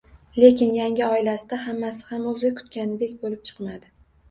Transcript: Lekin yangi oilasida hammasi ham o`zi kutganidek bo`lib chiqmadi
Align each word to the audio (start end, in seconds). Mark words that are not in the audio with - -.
Lekin 0.43 0.71
yangi 0.77 1.03
oilasida 1.07 1.59
hammasi 1.67 2.09
ham 2.09 2.27
o`zi 2.33 2.53
kutganidek 2.63 3.17
bo`lib 3.23 3.39
chiqmadi 3.49 3.97